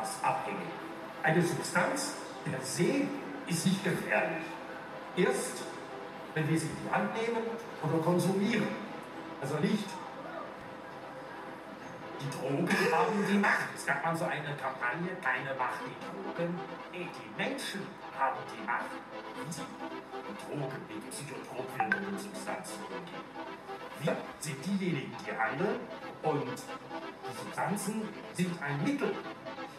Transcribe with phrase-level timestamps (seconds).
[0.00, 0.68] etwas abhängig.
[1.22, 3.02] Eine Substanz per se
[3.46, 4.44] ist nicht gefährlich.
[5.16, 5.62] Erst,
[6.34, 7.42] wenn wir sie in die Hand nehmen
[7.82, 8.68] oder konsumieren.
[9.40, 9.84] Also nicht
[12.20, 13.68] die Drogen haben die Macht.
[13.74, 16.60] Es gab mal so eine Kampagne, keine Macht die Drogen.
[16.92, 17.80] Nee, die Menschen
[18.18, 18.84] haben die Macht.
[19.48, 23.40] Sie die Drogen, die psychotrop wirkenden Substanzen umgehen.
[24.02, 25.80] Wir sind diejenigen, die handeln
[26.22, 28.02] und die Substanzen
[28.34, 29.14] sind ein Mittel.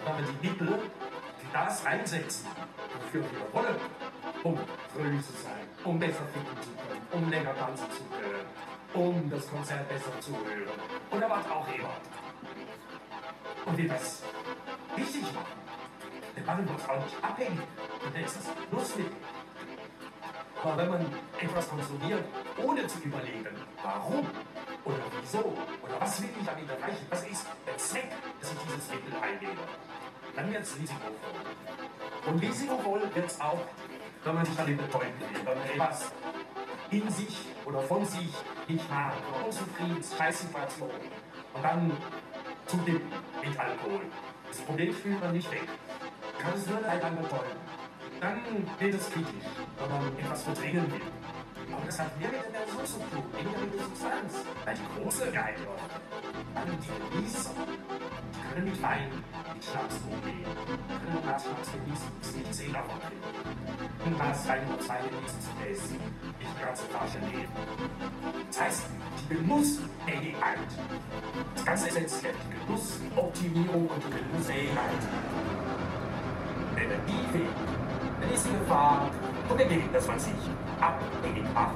[0.05, 2.47] Wenn wir die Mittel für das einsetzen,
[2.95, 3.75] wofür wir wollen,
[4.43, 4.59] um
[4.93, 8.45] fröhlich zu sein, um besser ficken zu können, um länger tanzen zu können,
[8.93, 10.79] um das Konzert besser zu hören
[11.11, 11.95] oder was auch immer
[13.65, 14.23] und wir das
[14.97, 15.61] richtig machen,
[16.35, 17.59] dann machen wir uns auch nicht abhängig.
[18.05, 19.05] Und dann ist das lustig.
[20.63, 21.05] Aber wenn man
[21.39, 22.23] etwas konsumiert,
[22.57, 24.27] ohne zu überlegen, warum
[24.83, 28.89] oder wieso oder was will ich damit erreichen, was ist der Zweck, dass ich dieses
[28.89, 29.61] Mittel einnehme,
[30.35, 31.11] dann wird es risikovoll.
[32.25, 33.61] Und risikovoll wird es auch,
[34.23, 36.11] wenn man sich damit betäuben will, wenn man etwas
[36.91, 38.29] in sich oder von sich
[38.67, 40.89] nicht mag, oder unzufrieden, Scheißsituation.
[41.53, 41.91] Und dann
[42.67, 43.01] zu dem
[43.43, 44.01] mit Alkohol.
[44.47, 45.67] Das Problem fühlt man nicht weg.
[46.39, 47.57] Kann es nur leider betäuben.
[48.19, 48.41] Dann
[48.79, 51.01] wird es kritisch, wenn man etwas verdrängen will.
[51.73, 54.33] Aber das hat mehr mit der Person zu tun, weniger mit der Substanz.
[54.65, 55.71] Weil die große Geiger,
[56.55, 57.27] alle die die
[58.53, 59.09] können Wein,
[59.53, 63.23] mit Schnaps umgehen, können Glas Schnaps genießen, bis die Zähne davon kriegen.
[64.05, 65.99] Ein Glas Wein oder zwei genießen zu essen,
[66.39, 67.47] nicht eine ganze Flasche nehmen.
[68.47, 68.83] Das heißt,
[69.29, 70.57] die Genussfähigkeit
[71.55, 72.35] ist ganz essentiell.
[72.43, 75.01] Die Genussoptimierung und die Genussfähigkeit.
[76.75, 77.55] Energiefähig.
[78.19, 79.09] Dann ist die Gefahr
[79.49, 80.33] und Weg, dass man sich
[80.79, 81.75] abhängig macht.